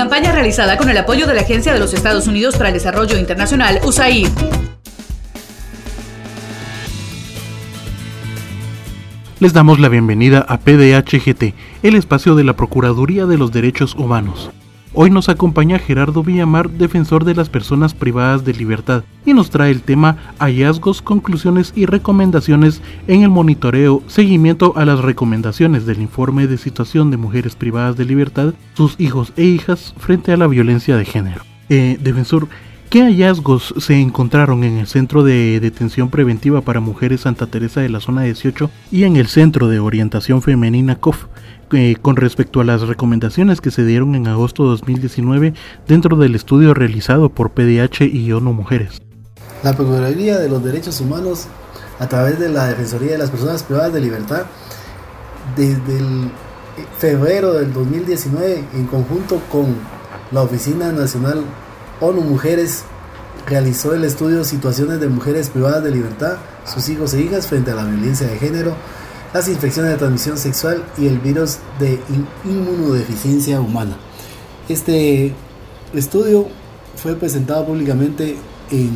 Campaña 0.00 0.32
realizada 0.32 0.78
con 0.78 0.88
el 0.88 0.96
apoyo 0.96 1.26
de 1.26 1.34
la 1.34 1.42
Agencia 1.42 1.74
de 1.74 1.78
los 1.78 1.92
Estados 1.92 2.26
Unidos 2.26 2.56
para 2.56 2.70
el 2.70 2.72
Desarrollo 2.72 3.18
Internacional, 3.18 3.80
USAID. 3.84 4.28
Les 9.40 9.52
damos 9.52 9.78
la 9.78 9.90
bienvenida 9.90 10.38
a 10.48 10.56
PDHGT, 10.56 11.54
el 11.82 11.96
espacio 11.96 12.34
de 12.34 12.44
la 12.44 12.54
Procuraduría 12.54 13.26
de 13.26 13.36
los 13.36 13.52
Derechos 13.52 13.94
Humanos. 13.94 14.50
Hoy 14.92 15.08
nos 15.08 15.28
acompaña 15.28 15.78
Gerardo 15.78 16.24
Villamar, 16.24 16.68
defensor 16.68 17.24
de 17.24 17.36
las 17.36 17.48
personas 17.48 17.94
privadas 17.94 18.44
de 18.44 18.54
libertad, 18.54 19.04
y 19.24 19.34
nos 19.34 19.48
trae 19.48 19.70
el 19.70 19.82
tema 19.82 20.16
hallazgos, 20.40 21.00
conclusiones 21.00 21.72
y 21.76 21.86
recomendaciones 21.86 22.82
en 23.06 23.22
el 23.22 23.28
monitoreo, 23.28 24.02
seguimiento 24.08 24.72
a 24.76 24.84
las 24.84 24.98
recomendaciones 24.98 25.86
del 25.86 26.02
informe 26.02 26.48
de 26.48 26.58
situación 26.58 27.12
de 27.12 27.18
mujeres 27.18 27.54
privadas 27.54 27.96
de 27.96 28.04
libertad, 28.04 28.54
sus 28.74 28.98
hijos 28.98 29.32
e 29.36 29.44
hijas 29.44 29.94
frente 29.96 30.32
a 30.32 30.36
la 30.36 30.48
violencia 30.48 30.96
de 30.96 31.04
género. 31.04 31.42
Eh, 31.68 31.96
defensor, 32.00 32.48
¿Qué 32.90 33.02
hallazgos 33.02 33.72
se 33.78 34.00
encontraron 34.00 34.64
en 34.64 34.78
el 34.78 34.88
Centro 34.88 35.22
de 35.22 35.60
Detención 35.60 36.10
Preventiva 36.10 36.62
para 36.62 36.80
Mujeres 36.80 37.20
Santa 37.20 37.46
Teresa 37.46 37.80
de 37.80 37.88
la 37.88 38.00
Zona 38.00 38.22
18 38.22 38.68
y 38.90 39.04
en 39.04 39.14
el 39.14 39.28
Centro 39.28 39.68
de 39.68 39.78
Orientación 39.78 40.42
Femenina 40.42 40.96
COF 40.96 41.26
eh, 41.72 41.96
con 42.00 42.16
respecto 42.16 42.60
a 42.60 42.64
las 42.64 42.82
recomendaciones 42.82 43.60
que 43.60 43.70
se 43.70 43.84
dieron 43.84 44.14
en 44.14 44.26
agosto 44.26 44.64
de 44.64 44.70
2019 44.70 45.54
dentro 45.86 46.16
del 46.16 46.34
estudio 46.34 46.74
realizado 46.74 47.28
por 47.30 47.50
PDH 47.50 48.02
y 48.12 48.32
ONU 48.32 48.52
Mujeres? 48.52 49.00
La 49.62 49.74
Procuraduría 49.74 50.38
de 50.38 50.48
los 50.48 50.64
Derechos 50.64 51.00
Humanos, 51.00 51.46
a 51.98 52.08
través 52.08 52.38
de 52.38 52.48
la 52.48 52.68
Defensoría 52.68 53.12
de 53.12 53.18
las 53.18 53.30
Personas 53.30 53.62
Privadas 53.62 53.92
de 53.92 54.00
Libertad, 54.00 54.46
desde 55.56 55.98
el 55.98 56.30
febrero 56.98 57.54
del 57.54 57.72
2019, 57.72 58.64
en 58.74 58.86
conjunto 58.86 59.40
con 59.50 59.76
la 60.32 60.42
Oficina 60.42 60.92
Nacional 60.92 61.44
ONU 62.00 62.22
Mujeres 62.22 62.84
realizó 63.46 63.94
el 63.94 64.04
estudio 64.04 64.44
Situaciones 64.44 65.00
de 65.00 65.08
mujeres 65.08 65.50
privadas 65.50 65.82
de 65.82 65.90
libertad, 65.90 66.36
sus 66.64 66.88
hijos 66.88 67.14
e 67.14 67.22
hijas 67.22 67.46
frente 67.46 67.70
a 67.70 67.74
la 67.74 67.84
violencia 67.84 68.26
de 68.26 68.38
género, 68.38 68.74
las 69.32 69.48
infecciones 69.48 69.92
de 69.92 69.98
transmisión 69.98 70.38
sexual 70.38 70.84
y 70.98 71.06
el 71.06 71.18
virus 71.18 71.58
de 71.78 72.00
inmunodeficiencia 72.44 73.60
humana. 73.60 73.96
Este 74.68 75.32
estudio 75.94 76.48
fue 76.96 77.14
presentado 77.16 77.66
públicamente 77.66 78.36
en 78.70 78.90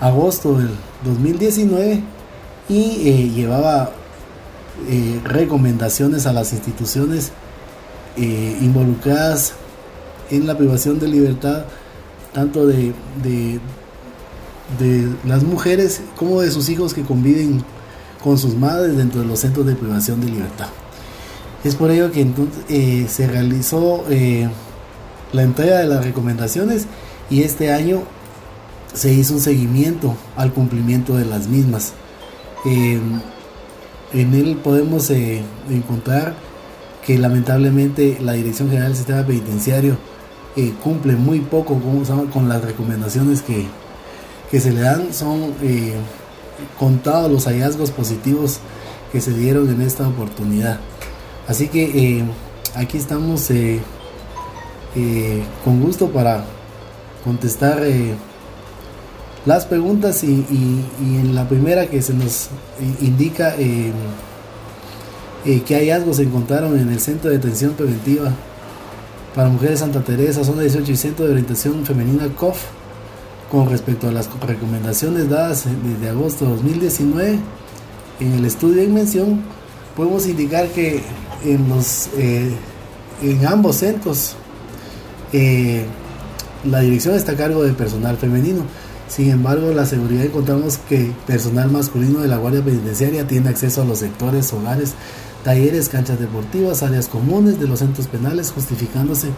agosto 0.00 0.58
del 0.58 0.70
2019 1.04 2.02
y 2.68 3.08
eh, 3.08 3.30
llevaba 3.30 3.90
eh, 4.88 5.20
recomendaciones 5.24 6.26
a 6.26 6.32
las 6.32 6.52
instituciones 6.52 7.32
eh, 8.16 8.58
involucradas 8.60 9.54
en 10.30 10.46
la 10.46 10.56
privación 10.56 10.98
de 10.98 11.08
libertad 11.08 11.64
tanto 12.32 12.66
de, 12.66 12.92
de, 13.22 13.60
las 15.26 15.42
mujeres 15.42 16.00
como 16.16 16.40
de 16.40 16.50
sus 16.50 16.70
hijos 16.70 16.94
que 16.94 17.02
conviven 17.02 17.62
con 18.22 18.38
sus 18.38 18.54
madres 18.54 18.96
dentro 18.96 19.20
de 19.20 19.26
los 19.26 19.40
centros 19.40 19.66
de 19.66 19.74
privación 19.74 20.20
de 20.20 20.28
libertad. 20.28 20.68
Es 21.64 21.76
por 21.76 21.90
ello 21.90 22.10
que 22.10 22.22
entonces 22.22 22.64
eh, 22.68 23.06
se 23.08 23.26
realizó 23.26 24.04
eh, 24.10 24.48
la 25.32 25.42
entrega 25.42 25.78
de 25.78 25.86
las 25.86 26.04
recomendaciones 26.04 26.86
y 27.30 27.42
este 27.42 27.72
año 27.72 28.02
se 28.92 29.12
hizo 29.12 29.34
un 29.34 29.40
seguimiento 29.40 30.16
al 30.36 30.52
cumplimiento 30.52 31.16
de 31.16 31.24
las 31.24 31.46
mismas. 31.46 31.92
En 32.64 33.22
él 34.34 34.58
podemos 34.62 35.08
eh, 35.10 35.42
encontrar 35.70 36.34
que 37.06 37.16
lamentablemente 37.18 38.18
la 38.20 38.32
Dirección 38.32 38.68
General 38.68 38.88
del 38.88 38.96
Sistema 38.96 39.26
Penitenciario 39.26 39.96
cumple 40.82 41.16
muy 41.16 41.40
poco 41.40 41.80
con, 42.32 42.48
las 42.48 42.62
recomendaciones 42.62 43.42
que, 43.42 44.60
se 44.60 44.70
le 44.70 44.82
dan. 44.82 45.14
Son 45.14 45.54
eh, 46.58 46.64
contados 46.78 47.30
los 47.30 47.46
hallazgos 47.46 47.90
positivos 47.90 48.60
que 49.10 49.20
se 49.20 49.32
dieron 49.32 49.68
en 49.70 49.82
esta 49.82 50.08
oportunidad. 50.08 50.78
Así 51.48 51.68
que 51.68 52.18
eh, 52.18 52.24
aquí 52.74 52.96
estamos 52.96 53.50
con 55.64 55.80
gusto 55.80 56.10
para 56.10 56.44
contestar 57.24 57.82
las 59.46 59.66
preguntas 59.66 60.22
y, 60.22 60.44
en 61.00 61.34
la 61.34 61.48
primera 61.48 61.88
que 61.88 62.02
se 62.02 62.14
nos 62.14 62.50
indica 63.00 63.56
qué 63.56 63.92
hallazgos 65.74 66.16
se 66.16 66.22
encontraron 66.22 66.78
en 66.78 66.90
el 66.90 67.00
centro 67.00 67.30
de 67.30 67.38
detención 67.38 67.72
preventiva 67.72 68.32
para 69.34 69.48
Mujeres 69.48 69.80
Santa 69.80 70.02
Teresa, 70.02 70.44
zona 70.44 70.62
18 70.62 70.92
y 70.92 70.96
Centro 70.96 71.24
de 71.24 71.32
Orientación 71.32 71.84
Femenina 71.86 72.28
COF, 72.36 72.58
con 73.52 73.68
respecto 73.68 74.08
a 74.08 74.12
las 74.12 74.30
recomendaciones 74.40 75.28
dadas 75.28 75.66
desde 75.84 76.08
agosto 76.08 76.46
de 76.46 76.52
2019, 76.52 77.38
en 78.20 78.32
el 78.32 78.46
estudio 78.46 78.80
en 78.80 78.94
mención, 78.94 79.42
podemos 79.94 80.26
indicar 80.26 80.68
que 80.68 81.02
en, 81.44 81.66
eh, 82.16 82.56
ambos 83.46 83.76
centros 83.76 84.36
eh, 85.34 85.84
la 86.64 86.80
dirección 86.80 87.14
está 87.14 87.32
a 87.32 87.36
cargo 87.36 87.62
de 87.62 87.74
personal 87.74 88.16
femenino. 88.16 88.62
Sin 89.06 89.28
embargo, 89.28 89.70
la 89.74 89.84
seguridad 89.84 90.24
encontramos 90.24 90.78
que 90.78 91.12
personal 91.26 91.70
masculino 91.70 92.20
de 92.20 92.28
la 92.28 92.38
Guardia 92.38 92.64
Penitenciaria 92.64 93.26
tiene 93.26 93.50
acceso 93.50 93.82
a 93.82 93.84
los 93.84 93.98
sectores 93.98 94.50
hogares 94.54 94.94
talleres, 95.44 95.90
canchas 95.90 96.18
deportivas, 96.18 96.82
áreas 96.82 97.06
comunes 97.06 97.60
de 97.60 97.66
los 97.66 97.80
centros 97.80 98.06
penales, 98.06 98.50
justificándose 98.50 99.28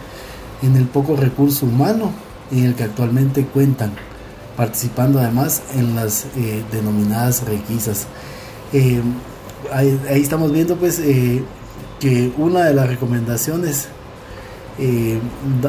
en 0.61 0.77
el 0.77 0.85
poco 0.85 1.17
recurso 1.17 1.65
humano 1.65 2.13
en 2.51 2.65
el 2.65 2.75
que 2.75 2.83
actualmente 2.83 3.45
cuentan, 3.45 3.93
participando 4.55 5.19
además 5.19 5.61
en 5.75 5.95
las 5.95 6.25
eh, 6.37 6.63
denominadas 6.71 7.43
requisas. 7.45 8.07
Eh, 8.73 9.01
ahí, 9.71 9.99
estamos 10.09 10.51
viendo 10.51 10.75
pues 10.75 10.99
eh, 10.99 11.43
que 11.99 12.31
una 12.37 12.65
de 12.65 12.73
las 12.73 12.87
recomendaciones 12.87 13.87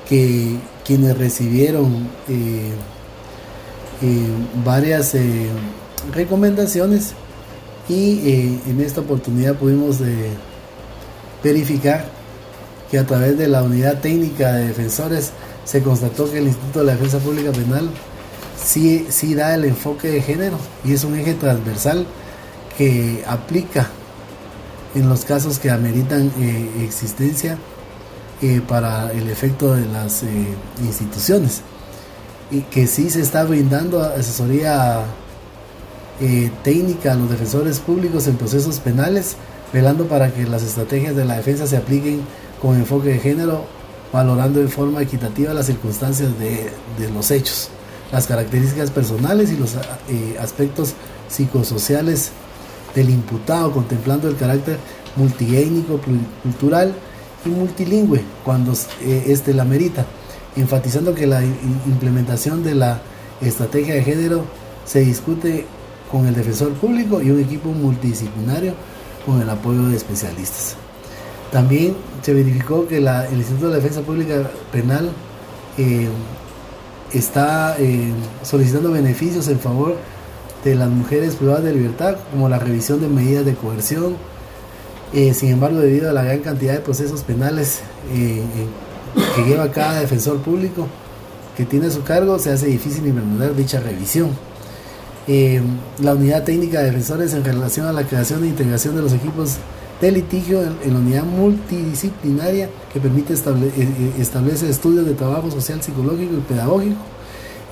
que 0.09 0.57
quienes 0.85 1.17
recibieron 1.17 2.09
varias 4.65 5.15
recomendaciones 6.13 7.13
y 7.89 8.61
en 8.67 8.81
esta 8.81 9.01
oportunidad 9.01 9.55
pudimos 9.55 9.99
verificar 11.43 12.07
que 12.91 12.99
a 12.99 13.07
través 13.07 13.37
de 13.39 13.49
la 13.49 13.63
unidad 13.63 14.01
técnica 14.01 14.53
de 14.53 14.69
defensores 14.69 15.33
se 15.65 15.83
constató 15.83 16.31
que 16.31 16.39
el 16.39 16.47
Instituto 16.47 16.81
de 16.81 16.87
la 16.87 16.93
Defensa 16.93 17.19
Pública 17.19 17.53
Penal 17.53 17.91
sí, 18.63 19.07
sí 19.11 19.35
da 19.35 19.55
el 19.55 19.65
enfoque 19.65 20.09
de 20.09 20.23
género 20.23 20.59
y 20.85 20.93
es 20.93 21.05
un 21.05 21.19
eje 21.19 21.35
transversal 21.35 22.07
que 22.77 23.25
aplica 23.27 23.89
en 24.95 25.09
los 25.09 25.25
casos 25.25 25.59
que 25.59 25.71
ameritan 25.71 26.31
eh, 26.39 26.85
existencia 26.85 27.59
eh, 28.43 28.61
para 28.67 29.13
el 29.13 29.29
efecto 29.29 29.75
de 29.75 29.87
las 29.87 30.23
eh, 30.23 30.27
instituciones 30.83 31.63
y 32.51 32.61
que 32.61 32.87
sí 32.87 33.11
se 33.11 33.21
está 33.21 33.45
brindando 33.45 34.03
asesoría 34.03 35.05
técnica 36.63 37.13
a 37.13 37.15
los 37.17 37.29
defensores 37.29 37.81
públicos 37.81 38.27
en 38.29 38.37
procesos 38.37 38.79
penales, 38.79 39.37
velando 39.73 40.07
para 40.07 40.33
que 40.33 40.45
las 40.45 40.63
estrategias 40.63 41.17
de 41.17 41.25
la 41.25 41.37
defensa 41.37 41.67
se 41.67 41.77
apliquen 41.77 42.21
con 42.63 42.77
enfoque 42.77 43.09
de 43.09 43.19
género, 43.19 43.65
valorando 44.13 44.61
de 44.61 44.69
forma 44.69 45.03
equitativa 45.03 45.53
las 45.53 45.67
circunstancias 45.67 46.31
de, 46.39 46.71
de 46.99 47.11
los 47.13 47.31
hechos, 47.31 47.71
las 48.13 48.27
características 48.27 48.91
personales 48.91 49.51
y 49.51 49.57
los 49.57 49.75
aspectos 50.39 50.95
psicosociales 51.29 52.31
del 52.95 53.11
imputado, 53.11 53.73
contemplando 53.73 54.29
el 54.29 54.37
carácter 54.37 54.79
multiétnico, 55.17 56.01
cultural 56.43 56.95
y 57.45 57.49
multilingüe 57.49 58.23
cuando 58.45 58.73
eh, 59.03 59.25
éste 59.27 59.53
la 59.53 59.65
merita, 59.65 60.07
enfatizando 60.57 61.15
que 61.15 61.27
la 61.27 61.43
implementación 61.45 62.63
de 62.63 62.75
la 62.75 63.01
estrategia 63.41 63.95
de 63.95 64.03
género 64.03 64.45
se 64.85 65.01
discute 65.01 65.67
con 66.11 66.27
el 66.27 66.35
defensor 66.35 66.73
público 66.75 67.21
y 67.23 67.31
un 67.31 67.41
equipo 67.41 67.71
multidisciplinario 67.71 68.75
con 69.27 69.41
el 69.41 69.49
apoyo 69.51 69.89
de 69.89 69.97
especialistas. 69.97 70.77
También 71.51 71.95
se 72.23 72.35
verificó 72.35 72.87
que 72.87 73.01
la, 73.01 73.27
el 73.27 73.39
Instituto 73.39 73.71
de 73.71 73.77
Defensa 73.77 74.03
Pública 74.03 74.51
Penal 74.73 75.11
eh, 75.79 76.09
está 77.13 77.77
eh, 77.79 78.13
solicitando 78.43 78.91
beneficios 78.91 79.49
en 79.49 79.59
favor 79.59 79.97
de 80.65 80.75
las 80.75 80.89
mujeres 80.89 81.37
privadas 81.37 81.65
de 81.65 81.73
libertad, 81.73 82.17
como 82.31 82.49
la 82.49 82.59
revisión 82.59 83.01
de 83.01 83.09
medidas 83.09 83.45
de 83.45 83.55
coerción. 83.55 84.17
Eh, 85.13 85.35
sin 85.35 85.51
embargo, 85.51 85.79
debido 85.79 86.11
a 86.11 86.13
la 86.13 86.25
gran 86.25 86.41
cantidad 86.41 86.73
de 86.73 86.81
procesos 86.81 87.23
penales 87.23 87.81
eh, 88.13 88.43
que 89.37 89.43
lleva 89.45 89.71
cada 89.71 90.01
defensor 90.01 90.39
público 90.39 90.87
que 91.57 91.65
tiene 91.65 91.91
su 91.91 92.03
cargo, 92.03 92.39
se 92.39 92.51
hace 92.51 92.67
difícil 92.67 93.07
implementar 93.07 93.55
dicha 93.55 93.81
revisión. 93.81 94.31
la 96.01 96.15
unidad 96.15 96.45
técnica 96.45 96.81
de 96.81 96.87
defensores 96.87 97.33
en 97.35 97.45
relación 97.45 97.87
a 97.87 97.93
la 97.93 98.05
creación 98.05 98.45
e 98.45 98.49
integración 98.49 98.97
de 98.97 99.03
los 99.03 99.13
equipos 99.13 99.57
de 100.01 100.11
litigio 100.11 100.63
en, 100.63 100.93
la 100.93 100.99
unidad 100.99 101.25
multidisciplinaria 101.25 102.69
que 102.93 103.01
permite 103.01 103.33
establecer 103.33 104.69
estudios 104.69 105.07
de 105.07 105.15
trabajo 105.15 105.51
social, 105.51 105.81
psicológico 105.83 106.35
y 106.35 106.41
pedagógico 106.41 107.01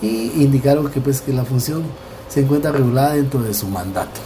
y 0.00 0.42
indicaron 0.42 0.88
que 0.90 1.00
pues 1.00 1.20
que 1.20 1.32
la 1.32 1.44
función 1.44 1.82
se 2.28 2.40
encuentra 2.40 2.72
regulada 2.72 3.14
dentro 3.14 3.42
de 3.42 3.52
su 3.52 3.68
mandato. 3.68 4.20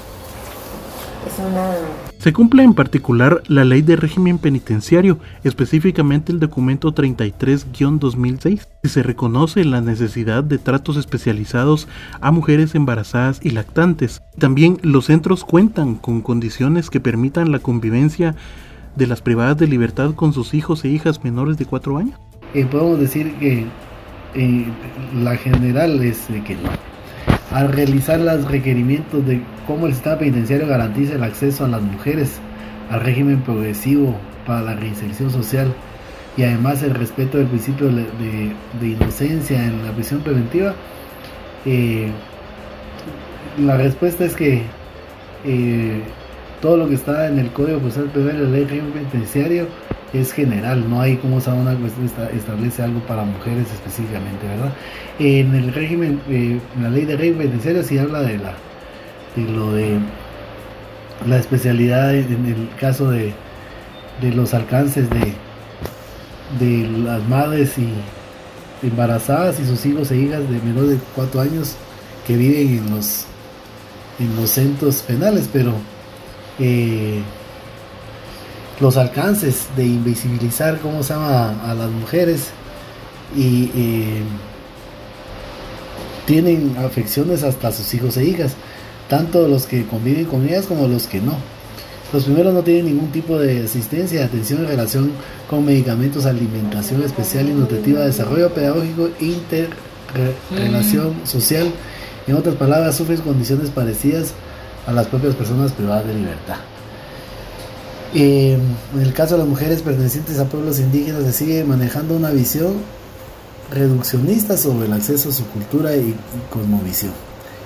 Se 2.18 2.32
cumple 2.32 2.62
en 2.64 2.74
particular 2.74 3.42
la 3.46 3.64
ley 3.64 3.82
de 3.82 3.94
régimen 3.94 4.38
penitenciario, 4.38 5.18
específicamente 5.44 6.32
el 6.32 6.40
documento 6.40 6.94
33-2006, 6.94 8.66
y 8.82 8.88
se 8.88 9.02
reconoce 9.02 9.64
la 9.64 9.80
necesidad 9.80 10.42
de 10.42 10.58
tratos 10.58 10.96
especializados 10.96 11.86
a 12.20 12.32
mujeres 12.32 12.74
embarazadas 12.74 13.40
y 13.42 13.50
lactantes. 13.50 14.22
También 14.38 14.78
los 14.82 15.06
centros 15.06 15.44
cuentan 15.44 15.94
con 15.94 16.20
condiciones 16.22 16.90
que 16.90 17.00
permitan 17.00 17.52
la 17.52 17.58
convivencia 17.58 18.34
de 18.96 19.06
las 19.06 19.20
privadas 19.20 19.58
de 19.58 19.68
libertad 19.68 20.14
con 20.14 20.32
sus 20.32 20.54
hijos 20.54 20.84
e 20.84 20.88
hijas 20.88 21.22
menores 21.22 21.58
de 21.58 21.66
4 21.66 21.98
años. 21.98 22.18
Eh, 22.54 22.64
podemos 22.64 22.98
decir 22.98 23.34
que 23.34 23.66
eh, 24.34 24.66
la 25.22 25.36
general 25.36 26.02
es 26.02 26.26
que 26.46 26.54
no 26.56 26.95
al 27.52 27.72
realizar 27.72 28.20
los 28.20 28.50
requerimientos 28.50 29.24
de 29.26 29.40
cómo 29.66 29.86
el 29.86 29.94
sistema 29.94 30.18
penitenciario 30.18 30.66
garantiza 30.66 31.14
el 31.14 31.22
acceso 31.22 31.64
a 31.64 31.68
las 31.68 31.82
mujeres 31.82 32.40
al 32.90 33.00
régimen 33.00 33.40
progresivo 33.42 34.16
para 34.46 34.62
la 34.62 34.74
reinserción 34.74 35.30
social 35.30 35.72
y 36.36 36.42
además 36.42 36.82
el 36.82 36.94
respeto 36.94 37.38
del 37.38 37.46
principio 37.46 37.88
de, 37.88 38.54
inocencia 38.82 39.64
en 39.64 39.84
la 39.84 39.92
prisión 39.92 40.20
preventiva, 40.20 40.74
eh, 41.64 42.10
la 43.58 43.76
respuesta 43.78 44.24
es 44.24 44.34
que 44.34 44.62
eh, 45.44 46.02
todo 46.60 46.76
lo 46.76 46.88
que 46.88 46.94
está 46.94 47.28
en 47.28 47.38
el 47.38 47.50
Código 47.52 47.78
Procesal 47.78 48.10
Penal 48.10 48.44
la 48.44 48.50
Ley 48.50 48.64
Régimen 48.64 48.92
Penitenciario 48.92 49.66
es 50.12 50.32
general, 50.32 50.88
no 50.88 51.00
hay 51.00 51.16
como 51.16 51.36
una 51.36 51.74
cuestión 51.74 52.10
establece 52.32 52.82
algo 52.82 53.00
para 53.00 53.24
mujeres 53.24 53.66
específicamente, 53.72 54.46
¿verdad? 54.46 54.72
En 55.18 55.54
el 55.54 55.72
régimen, 55.72 56.20
eh, 56.28 56.60
en 56.76 56.82
la 56.82 56.90
ley 56.90 57.04
de 57.04 57.16
régimen 57.16 57.38
penitenciario 57.38 57.82
sí 57.82 57.98
habla 57.98 58.20
de 58.20 58.38
la 58.38 58.54
de 59.34 59.42
lo 59.52 59.72
de 59.72 59.98
la 61.26 61.38
especialidad 61.38 62.14
en 62.14 62.46
el 62.46 62.68
caso 62.78 63.10
de, 63.10 63.32
de 64.20 64.32
los 64.32 64.54
alcances 64.54 65.08
de, 65.10 65.34
de 66.58 66.88
las 66.98 67.22
madres 67.28 67.76
y 67.78 67.88
embarazadas 68.86 69.58
y 69.60 69.66
sus 69.66 69.84
hijos 69.86 70.10
e 70.10 70.16
hijas 70.16 70.48
de 70.48 70.60
menor 70.60 70.86
de 70.86 70.98
4 71.14 71.40
años 71.40 71.76
que 72.26 72.36
viven 72.36 72.78
en 72.78 72.90
los 72.94 73.26
en 74.18 74.34
los 74.36 74.50
centros 74.50 75.02
penales, 75.02 75.48
pero 75.52 75.74
eh, 76.58 77.20
los 78.80 78.96
alcances 78.96 79.66
de 79.76 79.84
invisibilizar 79.84 80.78
cómo 80.80 81.02
se 81.02 81.14
llama 81.14 81.54
a 81.64 81.74
las 81.74 81.90
mujeres 81.90 82.50
y 83.34 83.70
eh, 83.74 84.22
tienen 86.26 86.76
afecciones 86.78 87.42
hasta 87.42 87.72
sus 87.72 87.92
hijos 87.94 88.16
e 88.16 88.24
hijas, 88.24 88.52
tanto 89.08 89.48
los 89.48 89.66
que 89.66 89.86
conviven 89.86 90.26
con 90.26 90.46
ellas 90.46 90.66
como 90.66 90.86
los 90.88 91.06
que 91.06 91.20
no. 91.20 91.36
Los 92.12 92.24
primeros 92.24 92.54
no 92.54 92.62
tienen 92.62 92.86
ningún 92.86 93.10
tipo 93.10 93.38
de 93.38 93.64
asistencia, 93.64 94.24
atención 94.24 94.60
en 94.60 94.68
relación 94.68 95.10
con 95.50 95.64
medicamentos, 95.64 96.26
alimentación 96.26 97.02
especial 97.02 97.48
y 97.48 97.52
nutritiva, 97.52 98.00
desarrollo 98.00 98.52
pedagógico, 98.54 99.08
interrelación 99.20 101.14
social. 101.24 101.72
En 102.26 102.36
otras 102.36 102.54
palabras, 102.56 102.96
sufren 102.96 103.20
condiciones 103.20 103.70
parecidas 103.70 104.34
a 104.86 104.92
las 104.92 105.06
propias 105.08 105.34
personas 105.34 105.72
privadas 105.72 106.06
de 106.06 106.14
libertad. 106.14 106.58
Eh, 108.18 108.56
en 108.94 109.02
el 109.02 109.12
caso 109.12 109.34
de 109.34 109.40
las 109.40 109.48
mujeres 109.48 109.82
pertenecientes 109.82 110.38
a 110.38 110.46
pueblos 110.46 110.78
indígenas 110.78 111.22
se 111.24 111.32
sigue 111.34 111.64
manejando 111.64 112.16
una 112.16 112.30
visión 112.30 112.76
reduccionista 113.70 114.56
sobre 114.56 114.86
el 114.86 114.94
acceso 114.94 115.28
a 115.28 115.32
su 115.32 115.44
cultura 115.48 115.94
y, 115.94 116.16
cosmovisión. 116.50 117.12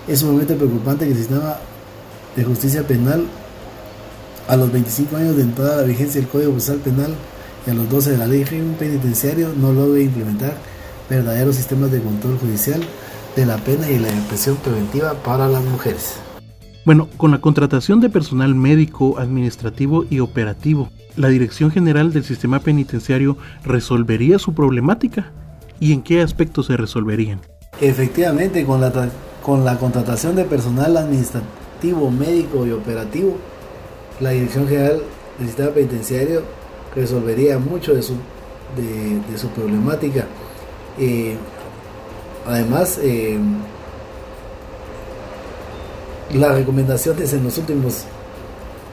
Es 0.09 0.19
sumamente 0.19 0.57
preocupante 0.57 1.04
que 1.04 1.12
el 1.12 1.19
sistema 1.19 1.57
de 2.35 2.42
justicia 2.42 2.85
penal 2.85 3.26
a 4.49 4.57
los 4.57 4.73
25 4.73 5.16
años 5.19 5.37
de 5.37 5.42
entrada 5.42 5.75
a 5.75 5.80
la 5.83 5.87
vigencia 5.87 6.21
del 6.21 6.28
Código 6.28 6.50
Procesal 6.50 6.78
Penal 6.78 7.14
y 7.64 7.71
a 7.71 7.75
los 7.75 7.88
12 7.88 8.11
de 8.11 8.19
la 8.19 8.26
ley 8.26 8.45
penitenciario 8.76 9.52
no 9.57 9.73
logre 9.73 10.02
implementar 10.02 10.54
verdaderos 11.09 11.54
sistemas 11.54 11.92
de 11.92 12.02
control 12.02 12.38
judicial 12.40 12.80
de 13.37 13.47
la 13.47 13.57
pena 13.59 13.88
y 13.88 14.00
la 14.00 14.09
represión 14.09 14.57
preventiva 14.57 15.14
para 15.14 15.47
las 15.47 15.62
mujeres. 15.62 16.14
Bueno, 16.87 17.08
con 17.18 17.30
la 17.30 17.40
contratación 17.40 18.00
de 18.00 18.08
personal 18.08 18.54
médico, 18.54 19.18
administrativo 19.18 20.06
y 20.08 20.20
operativo, 20.20 20.88
¿la 21.14 21.28
Dirección 21.28 21.70
General 21.70 22.10
del 22.12 22.25
Sistema 22.25 22.60
Penitenciario 22.60 23.37
resolvería 23.64 24.38
su 24.38 24.54
problemática? 24.54 25.30
¿Y 25.78 25.92
en 25.92 26.02
qué 26.02 26.22
aspectos 26.22 26.66
se 26.66 26.78
resolverían? 26.78 27.40
Efectivamente, 27.82 28.64
con 28.64 28.80
la, 28.80 29.10
con 29.42 29.64
la 29.64 29.76
contratación 29.76 30.37
de 30.37 30.44
personal 30.44 30.96
administrativo, 30.96 32.10
médico 32.10 32.66
y 32.66 32.70
operativo, 32.70 33.37
la 34.20 34.30
Dirección 34.30 34.66
General 34.66 35.02
el 35.40 35.46
sistema 35.46 35.70
penitenciario 35.70 36.42
resolvería 36.94 37.58
mucho 37.58 37.94
de 37.94 38.02
su, 38.02 38.14
de, 38.76 39.38
su 39.38 39.49
problemática. 39.49 40.26
Eh, 40.99 41.37
además, 42.46 42.99
eh, 43.02 43.38
las 46.34 46.54
recomendaciones 46.54 47.32
en 47.32 47.44
los 47.44 47.58
últimos 47.58 48.04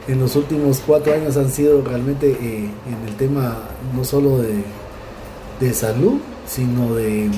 en 0.08 0.20
los 0.20 0.36
últimos 0.36 0.80
cuatro 0.86 1.12
años 1.12 1.36
han 1.36 1.50
sido 1.50 1.82
realmente 1.82 2.30
eh, 2.30 2.70
en 2.86 3.08
el 3.08 3.14
tema 3.16 3.58
no 3.94 4.04
solo 4.04 4.38
de, 4.38 4.62
de 5.60 5.74
salud, 5.74 6.14
sino 6.46 6.94
de 6.94 7.30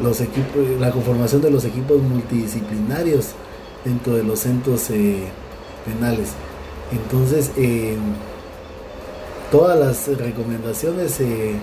los 0.00 0.20
equipos, 0.20 0.62
la 0.78 0.92
conformación 0.92 1.42
de 1.42 1.50
los 1.50 1.64
equipos 1.64 2.00
multidisciplinarios 2.00 3.30
dentro 3.84 4.14
de 4.14 4.22
los 4.22 4.38
centros 4.38 4.90
penales. 5.84 6.30
Entonces, 6.92 7.50
eh, 7.56 7.96
todas 9.50 9.78
las 9.78 10.18
recomendaciones 10.18 11.20
eh, 11.20 11.54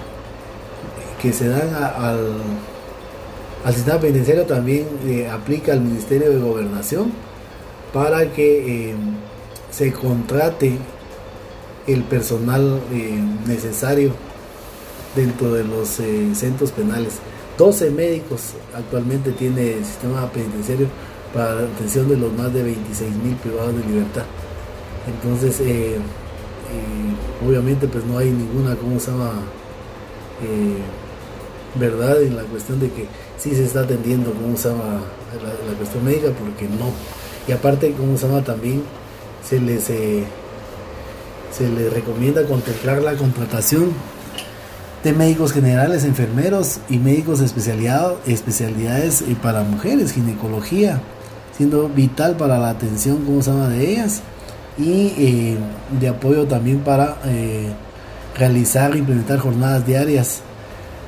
que 1.21 1.33
se 1.33 1.49
dan 1.49 1.73
al, 1.73 2.41
al 3.67 3.73
sistema 3.73 3.99
penitenciario 3.99 4.45
también 4.45 4.87
eh, 5.05 5.27
aplica 5.27 5.73
al 5.73 5.81
Ministerio 5.81 6.29
de 6.29 6.39
Gobernación 6.39 7.11
para 7.93 8.31
que 8.31 8.95
se 9.71 9.91
contrate 9.91 10.77
el 11.85 12.03
personal 12.03 12.79
necesario 13.45 14.13
dentro 15.17 15.53
de 15.53 15.65
los 15.65 15.99
centros 16.33 16.71
penales. 16.71 17.15
12 17.57 17.91
médicos 17.91 18.53
actualmente 18.73 19.31
tiene 19.33 19.73
el 19.73 19.85
sistema 19.85 20.31
penitenciario 20.31 20.87
para 21.33 21.55
la 21.55 21.61
atención 21.67 22.07
de 22.07 22.15
los 22.15 22.31
más 22.33 22.53
de 22.53 22.63
26 22.63 23.15
mil 23.17 23.35
privados 23.35 23.75
de 23.75 23.83
libertad. 23.83 24.23
Entonces, 25.07 25.59
eh, 25.59 25.95
eh, 25.95 27.45
obviamente, 27.45 27.85
pues 27.89 28.05
no 28.05 28.17
hay 28.17 28.29
ninguna, 28.29 28.77
¿cómo 28.77 28.97
se 28.97 29.11
llama? 29.11 29.33
Eh, 31.77 31.89
verdad 31.89 32.21
en 32.21 32.35
la 32.35 32.43
cuestión 32.43 32.79
de 32.79 32.89
que 32.89 33.05
sí 33.37 33.55
se 33.55 33.65
está 33.65 33.81
atendiendo, 33.81 34.33
¿cómo 34.33 34.57
se 34.57 34.69
llama? 34.69 35.01
La, 35.67 35.73
cuestión 35.77 36.03
médica, 36.03 36.29
porque 36.29 36.67
no. 36.67 36.91
Y 37.47 37.51
aparte, 37.51 37.93
¿cómo 37.97 38.17
se 38.17 38.27
llama? 38.27 38.43
También 38.43 38.83
se 39.47 39.59
les, 39.59 39.83
se 39.83 40.25
les 41.69 41.93
recomienda 41.93 42.43
contemplar 42.43 43.01
la 43.01 43.13
contratación 43.13 43.91
de 45.03 45.13
médicos 45.13 45.53
generales, 45.53 46.03
enfermeros 46.03 46.79
y 46.89 46.97
médicos 46.97 47.39
especialidades 47.41 49.23
para 49.41 49.63
mujeres, 49.63 50.11
ginecología, 50.13 51.01
siendo 51.55 51.87
vital 51.87 52.35
para 52.35 52.57
la 52.57 52.69
atención, 52.69 53.23
¿cómo 53.25 53.41
se 53.41 53.51
llama?, 53.51 53.69
de 53.69 53.91
ellas 53.91 54.21
y 54.77 55.13
eh, 55.17 55.57
de 55.99 56.07
apoyo 56.07 56.45
también 56.45 56.79
para 56.79 57.17
eh, 57.25 57.71
realizar 58.37 58.93
e 58.95 58.99
implementar 58.99 59.39
jornadas 59.39 59.85
diarias 59.85 60.41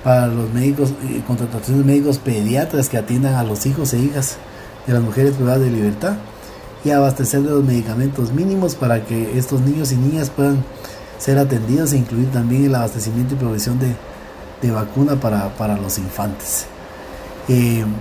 para 0.03 0.27
los 0.27 0.51
médicos, 0.53 0.94
eh, 1.10 1.22
contrataciones 1.27 1.86
de 1.86 1.91
médicos 1.91 2.20
pediatras 2.20 2.89
que 2.89 2.98
atiendan 2.98 3.36
a 3.36 3.44
los 3.44 3.65
hijos 3.65 3.94
e 3.94 4.00
hijas 4.00 4.38
de 4.88 4.94
las 4.94 5.01
mujeres 5.01 5.34
privadas 5.34 5.62
de 5.62 5.72
libertad 5.72 6.13
y 6.84 6.91
abastecer 6.91 7.41
de 7.41 7.51
los 7.51 7.63
medicamentos 7.63 8.32
mínimos 8.32 8.75
para 8.75 9.03
que 9.03 9.38
estos 9.38 9.62
niños 9.62 9.91
y 9.91 9.98
niñas 9.98 10.29
puedan 10.29 10.63
ser 11.18 11.38
atendidos 11.38 11.91
e 11.91 11.98
incluir 11.98 12.32
también 12.32 12.65
el 12.65 12.75
abastecimiento 12.75 13.34
y 13.36 13.38
provisión 13.38 13.77
de, 13.79 13.94
de 14.62 14.72
vacuna 14.72 15.15
para, 15.20 15.50
para, 15.58 15.77
los 15.77 15.98
infantes. 15.98 16.65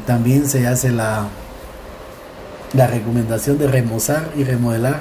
también 0.06 0.46
se 0.48 0.66
hace 0.66 0.90
la, 0.90 1.26
la 2.74 2.86
recomendación 2.86 3.58
de 3.58 3.66
remozar 3.66 4.30
y 4.36 4.44
remodelar 4.44 5.00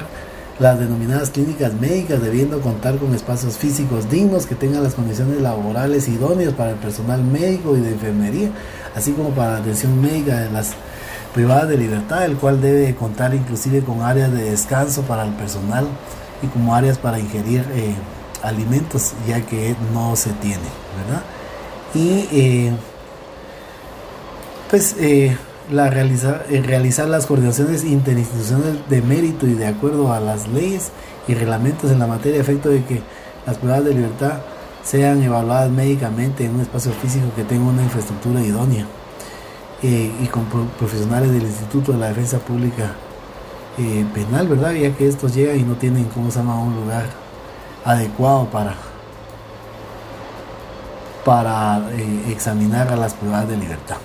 las 0.59 0.79
denominadas 0.79 1.29
clínicas 1.29 1.73
médicas 1.73 2.21
debiendo 2.21 2.61
contar 2.61 2.97
con 2.97 3.13
espacios 3.13 3.57
físicos 3.57 4.09
dignos 4.09 4.45
que 4.45 4.55
tengan 4.55 4.83
las 4.83 4.95
condiciones 4.95 5.41
laborales 5.41 6.07
idóneas 6.07 6.53
para 6.53 6.71
el 6.71 6.77
personal 6.77 7.23
médico 7.23 7.77
y 7.77 7.81
de 7.81 7.91
enfermería, 7.91 8.49
así 8.95 9.11
como 9.11 9.29
para 9.29 9.53
la 9.53 9.57
atención 9.59 10.01
médica 10.01 10.39
de 10.39 10.51
las 10.51 10.71
privadas 11.33 11.69
de 11.69 11.77
libertad, 11.77 12.25
el 12.25 12.37
cual 12.37 12.61
debe 12.61 12.95
contar 12.95 13.35
inclusive 13.35 13.81
con 13.81 14.01
áreas 14.01 14.31
de 14.31 14.49
descanso 14.49 15.03
para 15.03 15.23
el 15.23 15.33
personal 15.33 15.87
y 16.41 16.47
como 16.47 16.73
áreas 16.73 16.97
para 16.97 17.19
ingerir 17.19 17.63
eh, 17.75 17.93
alimentos, 18.41 19.13
ya 19.27 19.41
que 19.41 19.75
no 19.93 20.15
se 20.15 20.31
tiene, 20.31 20.57
¿verdad? 20.97 21.23
Y 21.93 22.27
eh, 22.31 22.71
pues 24.69 24.95
eh, 24.99 25.37
la 25.71 25.89
realizar, 25.89 26.45
eh, 26.49 27.07
las 27.07 27.25
coordinaciones 27.25 27.83
interinstitucionales 27.83 28.89
de 28.89 29.01
mérito 29.01 29.47
y 29.47 29.53
de 29.53 29.67
acuerdo 29.67 30.13
a 30.13 30.19
las 30.19 30.47
leyes 30.47 30.91
y 31.27 31.33
reglamentos 31.33 31.91
en 31.91 31.99
la 31.99 32.07
materia, 32.07 32.39
efecto 32.39 32.69
de 32.69 32.83
que 32.83 33.01
las 33.45 33.57
pruebas 33.57 33.83
de 33.83 33.93
libertad 33.93 34.39
sean 34.83 35.21
evaluadas 35.21 35.69
médicamente 35.69 36.45
en 36.45 36.55
un 36.55 36.61
espacio 36.61 36.91
físico 36.93 37.25
que 37.35 37.43
tenga 37.43 37.69
una 37.69 37.83
infraestructura 37.83 38.41
idónea 38.41 38.85
eh, 39.83 40.11
y 40.21 40.25
con 40.27 40.45
profesionales 40.79 41.31
del 41.31 41.43
Instituto 41.43 41.91
de 41.91 41.97
la 41.97 42.07
Defensa 42.07 42.39
Pública 42.39 42.93
eh, 43.77 44.05
Penal, 44.13 44.47
¿verdad? 44.47 44.71
Ya 44.73 44.95
que 44.95 45.07
estos 45.07 45.35
llegan 45.35 45.59
y 45.59 45.63
no 45.63 45.75
tienen, 45.75 46.05
¿cómo 46.05 46.31
se 46.31 46.39
un 46.39 46.75
lugar 46.75 47.05
adecuado 47.83 48.45
para, 48.45 48.75
para 51.23 51.81
examinar 52.29 52.87
a 52.89 52.95
las 52.95 53.13
pruebas 53.13 53.47
de 53.47 53.57
libertad. 53.57 53.97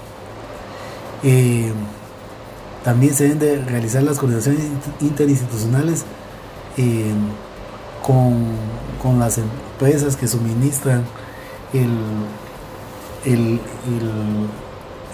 Eh, 1.22 1.72
también 2.84 3.14
se 3.14 3.24
deben 3.24 3.38
de 3.38 3.64
realizar 3.64 4.02
las 4.02 4.18
coordinaciones 4.18 4.62
interinstitucionales 5.00 6.04
eh, 6.76 7.12
con, 8.04 9.18
las 9.18 9.38
empresas 9.38 10.16
que 10.16 10.26
suministran 10.26 11.04
el, 11.72 13.60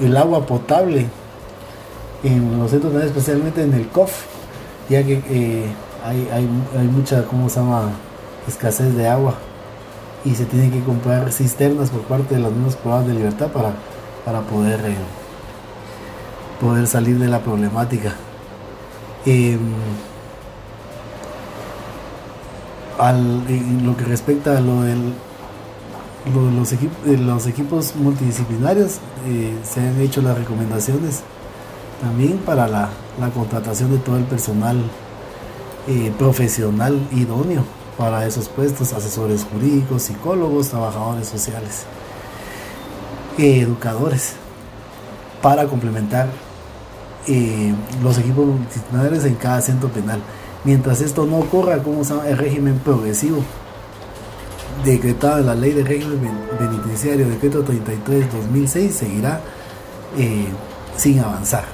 el, 0.00 0.16
agua 0.16 0.46
potable 0.46 1.06
en 2.22 2.58
los 2.58 2.70
centros 2.70 2.94
especialmente 3.02 3.62
en 3.62 3.74
el 3.74 3.88
COF, 3.88 4.12
ya 4.88 5.02
que 5.04 5.22
eh, 5.28 5.66
hay, 6.04 6.28
hay, 6.32 6.86
mucha, 6.86 7.24
¿cómo 7.24 7.48
se 7.48 7.60
llama?, 7.60 7.90
escasez 8.46 8.94
de 8.96 9.08
agua 9.08 9.34
y 10.24 10.34
se 10.34 10.46
tienen 10.46 10.70
que 10.70 10.82
comprar 10.82 11.30
cisternas 11.32 11.90
por 11.90 12.02
parte 12.02 12.34
de 12.36 12.40
las 12.40 12.52
mismas 12.52 12.76
pruebas 12.76 13.06
de 13.06 13.14
libertad 13.14 13.48
para, 13.48 13.72
para 14.24 14.40
poder 14.40 14.80
poder 16.60 16.86
salir 16.86 17.18
de 17.18 17.28
la 17.28 17.40
problemática. 17.40 18.14
Em, 19.26 19.58
en 23.00 23.86
lo 23.86 23.96
que 23.96 24.04
respecta 24.04 24.58
a 24.58 24.60
lo 24.60 24.82
del 24.82 25.12
los, 26.34 26.72
equipos, 26.72 27.06
los 27.06 27.46
equipos 27.46 27.96
multidisciplinarios 27.96 28.98
eh, 29.26 29.56
se 29.62 29.80
han 29.80 30.00
hecho 30.00 30.20
las 30.20 30.36
recomendaciones 30.36 31.22
también 32.00 32.38
para 32.38 32.68
la, 32.68 32.90
contratación 33.34 33.90
de 33.90 33.98
todo 33.98 34.16
el 34.16 34.24
personal 34.24 34.76
eh, 35.88 36.12
profesional 36.18 37.00
idóneo 37.12 37.64
para 37.96 38.24
esos 38.26 38.48
puestos, 38.48 38.92
asesores 38.92 39.44
jurídicos, 39.44 40.02
psicólogos, 40.02 40.68
trabajadores 40.68 41.26
sociales, 41.26 41.82
eh, 43.38 43.60
educadores, 43.60 44.34
para 45.42 45.66
complementar 45.66 46.28
eh, 47.28 47.74
los 48.02 48.18
equipos 48.18 48.46
multidisciplinarios 48.46 49.24
en 49.24 49.34
cada 49.34 49.60
centro 49.60 49.88
penal. 49.90 50.20
Mientras 50.64 51.00
esto 51.00 51.26
no 51.26 51.38
ocurra, 51.38 51.82
como 51.82 52.02
se 52.02 52.14
llama 52.14 52.28
el 52.28 52.36
régimen 52.36 52.78
progresivo 52.78 53.44
decretado 54.84 55.40
en 55.40 55.46
la 55.46 55.54
ley 55.54 55.72
de 55.72 55.84
régimen 55.84 56.32
penitenciario, 56.58 57.28
decreto 57.28 57.64
33-2006, 57.64 58.90
seguirá 58.90 59.40
eh, 60.16 60.46
sin 60.96 61.18
avanzar. 61.20 61.64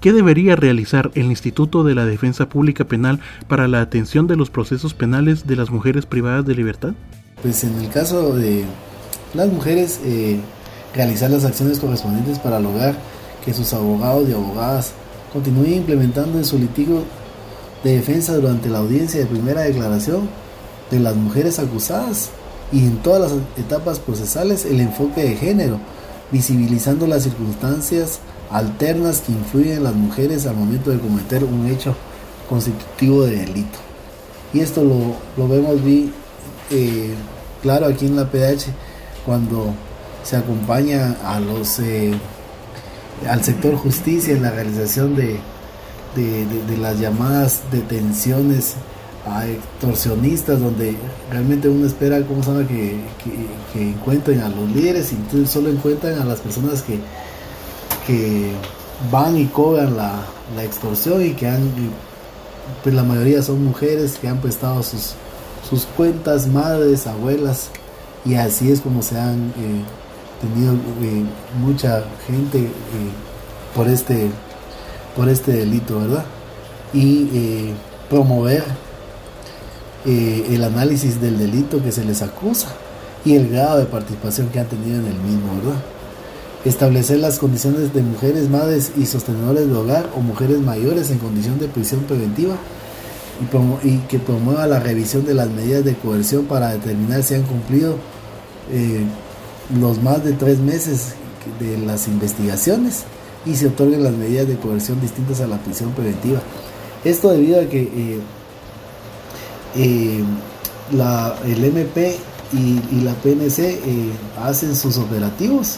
¿Qué 0.00 0.12
debería 0.12 0.54
realizar 0.54 1.10
el 1.14 1.26
Instituto 1.26 1.82
de 1.82 1.94
la 1.94 2.06
Defensa 2.06 2.48
Pública 2.48 2.84
Penal 2.84 3.20
para 3.48 3.66
la 3.66 3.80
atención 3.80 4.28
de 4.28 4.36
los 4.36 4.48
procesos 4.48 4.94
penales 4.94 5.46
de 5.46 5.56
las 5.56 5.70
mujeres 5.70 6.06
privadas 6.06 6.46
de 6.46 6.54
libertad? 6.54 6.94
Pues 7.42 7.64
en 7.64 7.74
el 7.80 7.88
caso 7.90 8.34
de 8.34 8.64
las 9.34 9.48
mujeres, 9.48 10.00
eh, 10.04 10.38
realizar 10.94 11.30
las 11.30 11.44
acciones 11.44 11.80
correspondientes 11.80 12.38
para 12.38 12.60
lograr 12.60 12.94
que 13.48 13.54
sus 13.54 13.72
abogados 13.72 14.28
y 14.28 14.34
abogadas 14.34 14.92
continúen 15.32 15.72
implementando 15.72 16.36
en 16.36 16.44
su 16.44 16.58
litigio 16.58 17.02
de 17.82 17.96
defensa 17.96 18.34
durante 18.34 18.68
la 18.68 18.80
audiencia 18.80 19.20
de 19.20 19.26
primera 19.26 19.62
declaración 19.62 20.28
de 20.90 21.00
las 21.00 21.16
mujeres 21.16 21.58
acusadas 21.58 22.28
y 22.70 22.80
en 22.80 22.98
todas 22.98 23.32
las 23.32 23.40
etapas 23.56 24.00
procesales 24.00 24.66
el 24.66 24.80
enfoque 24.80 25.22
de 25.22 25.34
género, 25.34 25.78
visibilizando 26.30 27.06
las 27.06 27.22
circunstancias 27.22 28.18
alternas 28.50 29.22
que 29.22 29.32
influyen 29.32 29.78
en 29.78 29.84
las 29.84 29.94
mujeres 29.94 30.44
al 30.44 30.56
momento 30.56 30.90
de 30.90 30.98
cometer 30.98 31.42
un 31.42 31.68
hecho 31.68 31.96
constitutivo 32.50 33.22
de 33.22 33.36
delito. 33.46 33.78
Y 34.52 34.60
esto 34.60 34.84
lo, 34.84 35.48
vemos 35.48 35.82
bien 35.82 36.12
eh, 36.70 37.14
claro 37.62 37.86
aquí 37.86 38.04
en 38.04 38.16
la 38.16 38.30
PH 38.30 38.66
cuando 39.24 39.72
se 40.22 40.36
acompaña 40.36 41.16
a 41.24 41.40
los... 41.40 41.78
Eh, 41.78 42.12
al 43.26 43.42
sector 43.42 43.76
justicia 43.76 44.34
en 44.34 44.42
la 44.42 44.50
realización 44.50 45.16
de, 45.16 45.38
de, 46.14 46.76
las 46.76 46.98
llamadas 46.98 47.62
detenciones 47.70 48.74
a 49.26 49.46
extorsionistas, 49.46 50.60
donde 50.60 50.96
realmente 51.30 51.68
uno 51.68 51.86
espera 51.86 52.22
¿cómo 52.22 52.42
se 52.42 52.66
que, 52.66 52.96
que, 53.72 53.82
encuentren 53.82 54.40
a 54.40 54.48
los 54.48 54.70
líderes 54.70 55.12
y 55.12 55.16
entonces 55.16 55.50
solo 55.50 55.70
encuentran 55.70 56.18
a 56.20 56.24
las 56.24 56.40
personas 56.40 56.82
que, 56.82 56.98
que 58.06 58.52
van 59.10 59.36
y 59.36 59.46
cobran 59.46 59.96
la, 59.96 60.22
la 60.56 60.64
extorsión 60.64 61.24
y 61.24 61.32
que 61.32 61.48
han, 61.48 61.70
pues 62.82 62.94
la 62.94 63.02
mayoría 63.02 63.42
son 63.42 63.64
mujeres 63.64 64.18
que 64.20 64.28
han 64.28 64.40
prestado 64.40 64.82
sus, 64.82 65.14
sus 65.68 65.84
cuentas, 65.84 66.46
madres, 66.46 67.06
abuelas, 67.06 67.70
y 68.24 68.34
así 68.34 68.70
es 68.72 68.80
como 68.80 69.02
se 69.02 69.18
han 69.18 69.52
eh, 69.58 69.82
tenido 70.40 70.74
eh, 70.74 71.24
mucha 71.60 72.04
gente 72.26 72.58
eh, 72.58 72.70
por 73.74 73.88
este 73.88 74.30
por 75.16 75.28
este 75.28 75.52
delito, 75.52 75.98
¿verdad? 75.98 76.24
Y 76.92 77.72
promover 78.08 78.62
el 80.06 80.62
análisis 80.62 81.20
del 81.20 81.38
delito 81.38 81.82
que 81.82 81.90
se 81.90 82.04
les 82.04 82.22
acusa 82.22 82.68
y 83.24 83.34
el 83.34 83.48
grado 83.48 83.78
de 83.78 83.86
participación 83.86 84.48
que 84.48 84.60
han 84.60 84.66
tenido 84.66 85.00
en 85.00 85.06
el 85.06 85.18
mismo, 85.18 85.56
¿verdad? 85.56 85.80
Establecer 86.64 87.18
las 87.18 87.38
condiciones 87.38 87.92
de 87.92 88.02
mujeres, 88.02 88.48
madres 88.48 88.92
y 88.96 89.06
sostenedores 89.06 89.66
de 89.66 89.74
hogar 89.74 90.08
o 90.16 90.20
mujeres 90.20 90.60
mayores 90.60 91.10
en 91.10 91.18
condición 91.18 91.58
de 91.58 91.66
prisión 91.66 92.00
preventiva 92.02 92.56
y, 93.84 93.98
que 94.08 94.18
promueva 94.18 94.66
la 94.66 94.80
revisión 94.80 95.24
de 95.24 95.34
las 95.34 95.48
medidas 95.48 95.84
de 95.84 95.94
coerción 95.94 96.44
para 96.46 96.70
determinar 96.70 97.22
si 97.22 97.34
han 97.34 97.42
cumplido 97.42 97.96
eh, 98.70 99.04
los 99.74 100.02
más 100.02 100.24
de 100.24 100.32
tres 100.32 100.58
meses 100.58 101.14
de 101.60 101.78
las 101.78 102.08
investigaciones 102.08 103.04
y 103.46 103.54
se 103.56 103.68
otorguen 103.68 104.02
las 104.02 104.12
medidas 104.12 104.48
de 104.48 104.56
coerción 104.56 105.00
distintas 105.00 105.40
a 105.40 105.46
la 105.46 105.58
prisión 105.58 105.92
preventiva. 105.92 106.40
Esto 107.04 107.30
debido 107.30 107.60
a 107.60 107.64
que 107.64 107.82
eh, 107.82 108.20
eh, 109.76 110.24
la, 110.92 111.36
el 111.44 111.64
MP 111.64 112.18
y, 112.52 113.00
la 113.02 113.12
PNC 113.14 113.78
hacen 114.42 114.74
sus 114.74 114.96
operativos 114.96 115.76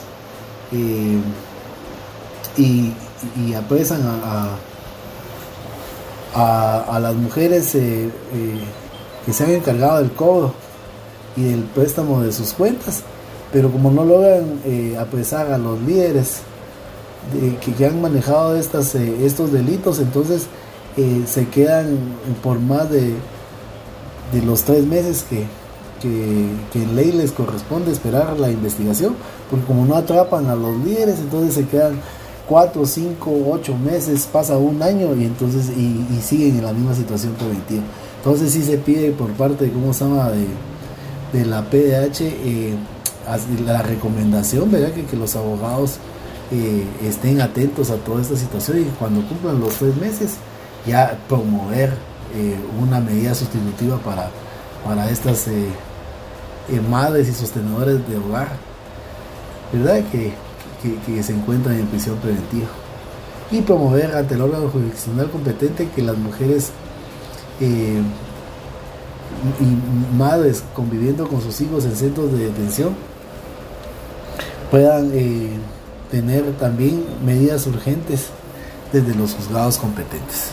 y, 0.73 1.19
apresan 3.55 4.03
a 4.03 4.57
a, 6.35 6.99
las 7.01 7.15
mujeres 7.15 7.75
eh, 7.75 8.07
eh, 8.07 8.11
que 9.25 9.33
se 9.33 9.45
han 9.45 9.51
encargado 9.51 9.99
del 9.99 10.13
cobro 10.13 10.55
y 11.37 11.45
del 11.45 11.63
préstamo 11.63 12.23
de 12.23 12.33
sus 12.33 12.53
cuentas, 12.53 13.03
pero 13.53 13.71
como 13.71 13.91
no 13.91 14.05
logran 14.05 14.61
eh, 14.65 14.97
apresar 14.99 15.53
a 15.53 15.59
los 15.59 15.81
líderes 15.83 16.43
que, 17.77 17.87
han 17.87 18.01
manejado 18.01 18.57
estas, 18.57 18.95
estos 18.95 19.53
delitos, 19.53 19.99
entonces 19.99 20.47
se 21.27 21.49
quedan 21.49 21.99
por 22.43 22.59
más 22.59 22.91
de, 22.91 23.15
de 24.33 24.43
los 24.43 24.63
tres 24.63 24.87
meses 24.87 25.25
que, 25.29 25.45
que, 26.01 26.83
en 26.83 26.97
ley 26.97 27.13
les 27.13 27.33
corresponde 27.33 27.93
esperar 27.93 28.39
la 28.39 28.51
investigación, 28.51 29.15
porque 29.51 29.67
como 29.67 29.85
no 29.85 29.97
atrapan 29.97 30.47
a 30.47 30.55
los 30.55 30.77
líderes, 30.79 31.19
entonces 31.19 31.55
se 31.55 31.67
quedan 31.67 32.01
cuatro, 32.49 32.87
cinco, 32.87 33.31
ocho 33.51 33.77
meses, 33.77 34.29
pasa 34.31 34.57
un 34.57 34.83
año 34.83 35.15
y 35.15 35.25
entonces 35.25 35.71
y, 35.77 36.21
siguen 36.23 36.59
en 36.59 36.65
la 36.65 36.73
misma 36.73 36.95
situación 36.95 37.35
preventiva. 37.35 37.83
Entonces 38.19 38.53
sí 38.53 38.63
se 38.63 38.79
pide 38.79 39.11
por 39.13 39.31
parte 39.33 39.67
de 39.67 39.73
cómo 39.73 39.93
se 39.93 40.05
llama 40.05 40.31
de, 40.31 41.45
la 41.45 41.63
PDH 41.63 42.21
eh, 42.23 42.75
la 43.65 43.83
recomendación, 43.83 44.71
¿verdad? 44.71 44.93
Que, 44.93 45.17
los 45.17 45.37
abogados 45.37 45.97
eh, 46.53 46.85
estén 47.03 47.41
atentos 47.41 47.91
a 47.91 47.97
toda 47.97 48.23
esta 48.23 48.37
situación 48.37 48.81
y 48.81 48.85
cuando 48.99 49.27
cumplan 49.29 49.61
los 49.61 49.75
tres 49.75 49.97
meses 49.97 50.35
ya 50.87 51.19
promover 51.29 51.95
eh, 52.35 52.57
una 52.81 53.01
medida 53.01 53.35
sustitutiva 53.35 53.99
para, 53.99 54.31
para 54.85 55.11
estas 55.11 55.47
madres 56.89 57.29
y 57.29 57.33
sostenedores 57.33 58.09
de 58.09 58.17
hogar. 58.17 58.49
¿Verdad? 59.73 60.03
Que 60.11 60.33
que, 61.07 61.23
se 61.23 61.33
encuentran 61.33 61.79
en 61.79 61.87
prisión 61.87 62.17
preventiva 62.17 62.69
y 63.51 63.61
promover 63.63 64.15
ante 64.15 64.35
el 64.35 64.43
órgano 64.43 64.69
jurisdiccional 64.69 65.31
competente 65.31 65.89
que 65.95 66.03
las 66.03 66.17
mujeres 66.17 66.71
eh, 67.61 68.01
y 69.61 70.17
madres 70.17 70.63
conviviendo 70.75 71.29
con 71.29 71.41
sus 71.41 71.61
hijos 71.61 71.85
en 71.85 71.97
centros 71.97 72.33
de 72.33 72.47
detención 72.47 72.95
puedan 74.71 75.11
eh, 75.13 75.49
tener 76.11 76.45
también 76.53 77.05
medidas 77.25 77.67
urgentes 77.67 78.31
desde 78.93 79.15
los 79.15 79.35
juzgados 79.35 79.79
competentes. 79.79 80.53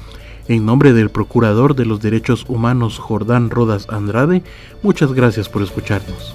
En 0.49 0.66
nombre 0.66 0.92
del 0.92 1.11
Procurador 1.11 1.77
de 1.77 1.87
los 1.87 2.01
Derechos 2.01 2.44
Humanos 2.49 2.99
Jordán 2.99 3.51
Rodas 3.51 3.87
Andrade, 3.88 4.42
muchas 4.83 5.12
gracias 5.12 5.49
por 5.49 5.62
escucharnos. 5.62 6.35